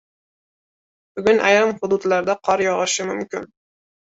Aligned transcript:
Bugun 1.19 1.43
ayrim 1.49 1.75
hududlarda 1.83 2.37
qor 2.49 2.67
yog‘ishi 2.69 3.09
mumkin 3.13 3.47